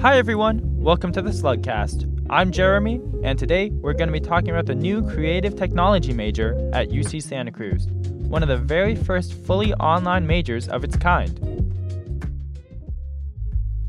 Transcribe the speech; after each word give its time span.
Hi, 0.00 0.16
everyone. 0.16 0.62
Welcome 0.80 1.12
to 1.12 1.20
the 1.20 1.28
Slugcast. 1.28 2.26
I'm 2.30 2.52
Jeremy, 2.52 3.02
and 3.22 3.38
today 3.38 3.68
we're 3.68 3.92
going 3.92 4.08
to 4.08 4.18
be 4.18 4.18
talking 4.18 4.48
about 4.48 4.64
the 4.64 4.74
new 4.74 5.06
creative 5.06 5.56
technology 5.56 6.14
major 6.14 6.54
at 6.72 6.88
UC 6.88 7.22
Santa 7.22 7.52
Cruz, 7.52 7.86
one 7.86 8.42
of 8.42 8.48
the 8.48 8.56
very 8.56 8.96
first 8.96 9.34
fully 9.34 9.74
online 9.74 10.26
majors 10.26 10.68
of 10.68 10.84
its 10.84 10.96
kind. 10.96 11.38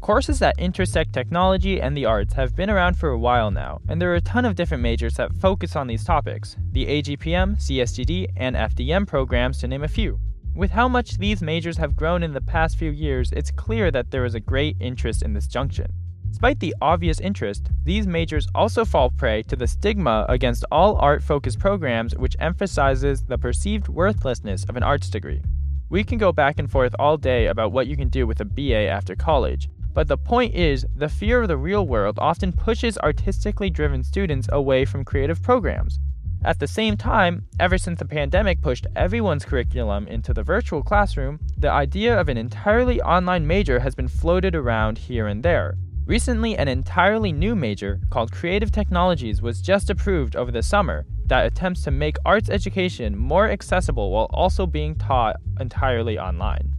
Courses 0.01 0.39
that 0.39 0.59
intersect 0.59 1.13
technology 1.13 1.79
and 1.79 1.95
the 1.95 2.03
arts 2.03 2.33
have 2.33 2.57
been 2.57 2.69
around 2.69 2.97
for 2.97 3.07
a 3.07 3.17
while 3.17 3.49
now, 3.49 3.79
and 3.87 4.01
there 4.01 4.11
are 4.11 4.15
a 4.15 4.21
ton 4.21 4.43
of 4.43 4.55
different 4.55 4.83
majors 4.83 5.13
that 5.13 5.33
focus 5.35 5.77
on 5.77 5.87
these 5.87 6.03
topics 6.03 6.57
the 6.73 6.87
AGPM, 6.87 7.55
CSGD, 7.55 8.27
and 8.35 8.57
FDM 8.57 9.07
programs, 9.07 9.59
to 9.59 9.67
name 9.69 9.83
a 9.83 9.87
few. 9.87 10.19
With 10.53 10.71
how 10.71 10.89
much 10.89 11.19
these 11.19 11.41
majors 11.41 11.77
have 11.77 11.95
grown 11.95 12.21
in 12.21 12.33
the 12.33 12.41
past 12.41 12.77
few 12.77 12.91
years, 12.91 13.31
it's 13.31 13.51
clear 13.51 13.89
that 13.91 14.11
there 14.11 14.25
is 14.25 14.35
a 14.35 14.41
great 14.41 14.75
interest 14.81 15.21
in 15.21 15.33
this 15.33 15.47
junction. 15.47 15.93
Despite 16.31 16.59
the 16.59 16.75
obvious 16.81 17.19
interest, 17.19 17.69
these 17.83 18.07
majors 18.07 18.47
also 18.55 18.83
fall 18.83 19.11
prey 19.11 19.43
to 19.43 19.55
the 19.55 19.67
stigma 19.67 20.25
against 20.27 20.65
all 20.71 20.95
art 20.95 21.21
focused 21.21 21.59
programs, 21.59 22.15
which 22.15 22.37
emphasizes 22.39 23.23
the 23.23 23.37
perceived 23.37 23.89
worthlessness 23.89 24.63
of 24.63 24.77
an 24.77 24.81
arts 24.81 25.09
degree. 25.09 25.41
We 25.89 26.03
can 26.03 26.17
go 26.17 26.31
back 26.31 26.57
and 26.57 26.71
forth 26.71 26.95
all 26.97 27.17
day 27.17 27.47
about 27.47 27.73
what 27.73 27.85
you 27.85 27.97
can 27.97 28.07
do 28.09 28.25
with 28.25 28.39
a 28.39 28.45
BA 28.45 28.87
after 28.87 29.13
college, 29.13 29.69
but 29.93 30.07
the 30.07 30.17
point 30.17 30.55
is, 30.55 30.85
the 30.95 31.09
fear 31.09 31.41
of 31.41 31.49
the 31.49 31.57
real 31.57 31.85
world 31.85 32.17
often 32.17 32.53
pushes 32.53 32.97
artistically 32.99 33.69
driven 33.69 34.03
students 34.03 34.47
away 34.51 34.85
from 34.85 35.03
creative 35.03 35.43
programs. 35.43 35.99
At 36.43 36.59
the 36.59 36.67
same 36.67 36.97
time, 36.97 37.45
ever 37.59 37.77
since 37.77 37.99
the 37.99 38.05
pandemic 38.05 38.61
pushed 38.61 38.87
everyone's 38.95 39.45
curriculum 39.45 40.07
into 40.07 40.33
the 40.33 40.43
virtual 40.43 40.81
classroom, 40.81 41.39
the 41.57 41.69
idea 41.69 42.19
of 42.19 42.29
an 42.29 42.37
entirely 42.37 42.99
online 43.01 43.45
major 43.45 43.79
has 43.79 43.93
been 43.93 44.07
floated 44.07 44.55
around 44.55 44.97
here 44.97 45.27
and 45.27 45.43
there. 45.43 45.75
Recently, 46.11 46.57
an 46.57 46.67
entirely 46.67 47.31
new 47.31 47.55
major 47.55 48.01
called 48.09 48.33
Creative 48.33 48.69
Technologies 48.69 49.41
was 49.41 49.61
just 49.61 49.89
approved 49.89 50.35
over 50.35 50.51
the 50.51 50.61
summer 50.61 51.05
that 51.27 51.45
attempts 51.45 51.83
to 51.83 51.91
make 51.91 52.17
arts 52.25 52.49
education 52.49 53.17
more 53.17 53.49
accessible 53.49 54.11
while 54.11 54.27
also 54.33 54.67
being 54.67 54.95
taught 54.95 55.37
entirely 55.61 56.19
online. 56.19 56.75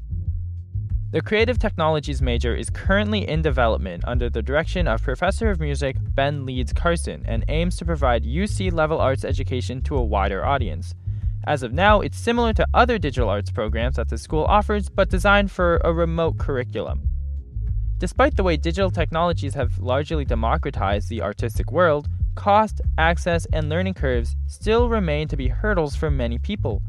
The 1.12 1.22
Creative 1.22 1.58
Technologies 1.58 2.20
major 2.20 2.54
is 2.54 2.68
currently 2.68 3.26
in 3.26 3.40
development 3.40 4.04
under 4.06 4.28
the 4.28 4.42
direction 4.42 4.86
of 4.86 5.02
Professor 5.02 5.50
of 5.50 5.60
Music 5.60 5.96
Ben 5.98 6.44
Leeds 6.44 6.74
Carson 6.74 7.24
and 7.24 7.42
aims 7.48 7.78
to 7.78 7.86
provide 7.86 8.24
UC 8.24 8.70
level 8.70 9.00
arts 9.00 9.24
education 9.24 9.80
to 9.84 9.96
a 9.96 10.04
wider 10.04 10.44
audience. 10.44 10.94
As 11.46 11.62
of 11.62 11.72
now, 11.72 12.02
it's 12.02 12.18
similar 12.18 12.52
to 12.52 12.66
other 12.74 12.98
digital 12.98 13.30
arts 13.30 13.50
programs 13.50 13.96
that 13.96 14.10
the 14.10 14.18
school 14.18 14.44
offers, 14.44 14.90
but 14.90 15.08
designed 15.08 15.50
for 15.50 15.80
a 15.84 15.90
remote 15.94 16.36
curriculum. 16.36 17.08
Despite 18.02 18.34
the 18.34 18.42
way 18.42 18.56
digital 18.56 18.90
technologies 18.90 19.54
have 19.54 19.78
largely 19.78 20.24
democratized 20.24 21.08
the 21.08 21.22
artistic 21.22 21.70
world, 21.70 22.08
cost, 22.34 22.80
access, 22.98 23.46
and 23.52 23.68
learning 23.68 23.94
curves 23.94 24.34
still 24.48 24.88
remain 24.88 25.28
to 25.28 25.36
be 25.36 25.46
hurdles 25.46 25.94
for 25.94 26.10
many 26.10 26.36
people. 26.36 26.82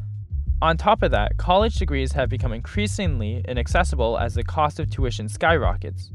On 0.59 0.75
top 0.75 1.03
of 1.03 1.11
that, 1.11 1.38
college 1.38 1.75
degrees 1.75 2.14
have 2.14 2.30
become 2.30 2.52
increasingly 2.52 3.45
inaccessible 3.47 4.17
as 4.17 4.34
the 4.34 4.44
cost 4.44 4.80
of 4.80 4.89
tuition 4.89 5.30
skyrockets. 5.30 6.11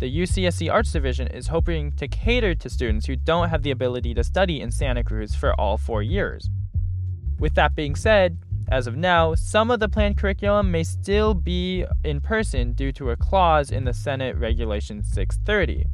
The 0.00 0.12
UCSC 0.22 0.68
Arts 0.68 0.90
Division 0.90 1.28
is 1.28 1.46
hoping 1.46 1.92
to 1.92 2.08
cater 2.08 2.56
to 2.56 2.68
students 2.68 3.06
who 3.06 3.14
don't 3.14 3.50
have 3.50 3.62
the 3.62 3.70
ability 3.70 4.14
to 4.14 4.24
study 4.24 4.60
in 4.60 4.72
Santa 4.72 5.04
Cruz 5.04 5.32
for 5.32 5.54
all 5.60 5.78
four 5.78 6.02
years. 6.02 6.50
With 7.38 7.54
that 7.54 7.76
being 7.76 7.94
said, 7.94 8.38
as 8.70 8.86
of 8.86 8.96
now, 8.96 9.34
some 9.34 9.70
of 9.70 9.80
the 9.80 9.88
planned 9.88 10.16
curriculum 10.16 10.70
may 10.70 10.84
still 10.84 11.34
be 11.34 11.84
in 12.04 12.20
person 12.20 12.72
due 12.72 12.92
to 12.92 13.10
a 13.10 13.16
clause 13.16 13.70
in 13.70 13.84
the 13.84 13.92
Senate 13.92 14.36
Regulation 14.36 15.02
630. 15.02 15.86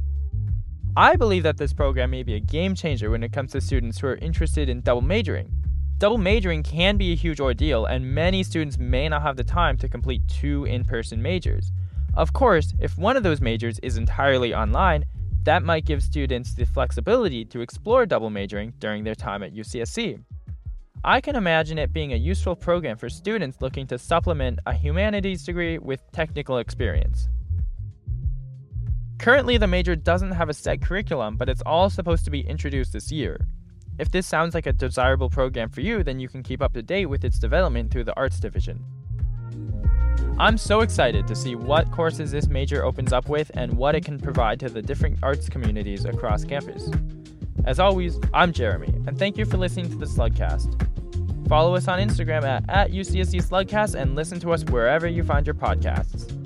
I 0.95 1.15
believe 1.15 1.43
that 1.43 1.57
this 1.57 1.73
program 1.73 2.11
may 2.11 2.23
be 2.23 2.35
a 2.35 2.39
game 2.39 2.75
changer 2.75 3.09
when 3.09 3.23
it 3.23 3.33
comes 3.33 3.51
to 3.51 3.61
students 3.61 3.99
who 3.99 4.07
are 4.07 4.15
interested 4.17 4.69
in 4.69 4.81
double 4.81 5.01
majoring. 5.01 5.51
Double 5.97 6.19
majoring 6.19 6.61
can 6.61 6.97
be 6.97 7.11
a 7.11 7.15
huge 7.15 7.39
ordeal, 7.39 7.85
and 7.85 8.13
many 8.13 8.43
students 8.43 8.77
may 8.77 9.09
not 9.09 9.23
have 9.23 9.37
the 9.37 9.43
time 9.43 9.77
to 9.77 9.89
complete 9.89 10.21
two 10.27 10.65
in 10.65 10.85
person 10.85 11.19
majors. 11.19 11.71
Of 12.13 12.33
course, 12.33 12.73
if 12.79 12.97
one 12.97 13.17
of 13.17 13.23
those 13.23 13.41
majors 13.41 13.79
is 13.79 13.97
entirely 13.97 14.53
online, 14.53 15.05
that 15.43 15.63
might 15.63 15.85
give 15.85 16.03
students 16.03 16.53
the 16.53 16.65
flexibility 16.65 17.43
to 17.45 17.61
explore 17.61 18.05
double 18.05 18.29
majoring 18.29 18.73
during 18.77 19.03
their 19.03 19.15
time 19.15 19.41
at 19.41 19.53
UCSC. 19.55 20.19
I 21.03 21.21
can 21.21 21.35
imagine 21.35 21.77
it 21.77 21.93
being 21.93 22.13
a 22.13 22.17
useful 22.17 22.55
program 22.55 22.97
for 22.97 23.09
students 23.09 23.61
looking 23.61 23.87
to 23.87 23.97
supplement 23.97 24.59
a 24.65 24.73
humanities 24.73 25.43
degree 25.43 25.77
with 25.77 26.01
technical 26.11 26.57
experience. 26.57 27.29
Currently, 29.19 29.57
the 29.57 29.67
major 29.67 29.95
doesn't 29.95 30.31
have 30.31 30.49
a 30.49 30.53
set 30.53 30.81
curriculum, 30.81 31.37
but 31.37 31.49
it's 31.49 31.61
all 31.65 31.89
supposed 31.89 32.25
to 32.25 32.31
be 32.31 32.41
introduced 32.41 32.93
this 32.93 33.11
year. 33.11 33.47
If 33.99 34.11
this 34.11 34.27
sounds 34.27 34.53
like 34.53 34.67
a 34.67 34.73
desirable 34.73 35.29
program 35.29 35.69
for 35.69 35.81
you, 35.81 36.03
then 36.03 36.19
you 36.19 36.29
can 36.29 36.43
keep 36.43 36.61
up 36.61 36.73
to 36.73 36.83
date 36.83 37.07
with 37.07 37.23
its 37.25 37.39
development 37.39 37.91
through 37.91 38.03
the 38.03 38.15
Arts 38.15 38.39
Division. 38.39 38.83
I'm 40.39 40.57
so 40.57 40.81
excited 40.81 41.25
to 41.27 41.35
see 41.35 41.55
what 41.55 41.91
courses 41.91 42.31
this 42.31 42.47
major 42.47 42.85
opens 42.85 43.11
up 43.11 43.27
with 43.27 43.49
and 43.55 43.73
what 43.73 43.95
it 43.95 44.05
can 44.05 44.19
provide 44.19 44.59
to 44.59 44.69
the 44.69 44.83
different 44.83 45.17
arts 45.23 45.49
communities 45.49 46.05
across 46.05 46.43
campus. 46.43 46.91
As 47.65 47.79
always, 47.79 48.19
I'm 48.35 48.53
Jeremy, 48.53 48.93
and 49.07 49.17
thank 49.17 49.37
you 49.37 49.45
for 49.45 49.57
listening 49.57 49.89
to 49.89 49.97
the 49.97 50.05
Slugcast. 50.05 50.86
Follow 51.47 51.75
us 51.75 51.87
on 51.87 51.99
Instagram 51.99 52.43
at, 52.43 52.69
at 52.69 52.91
UCSC 52.91 53.41
Slugcast 53.41 53.95
and 53.95 54.15
listen 54.15 54.39
to 54.41 54.51
us 54.51 54.65
wherever 54.65 55.07
you 55.07 55.23
find 55.23 55.47
your 55.47 55.55
podcasts. 55.55 56.36